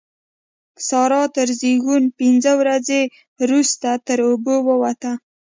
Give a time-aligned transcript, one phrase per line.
[0.87, 3.01] سارا تر زېږون پينځه ورځې
[3.49, 5.11] روسته تر اوبو ووته.